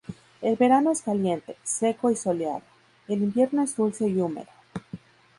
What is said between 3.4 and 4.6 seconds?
es dulce y húmedo.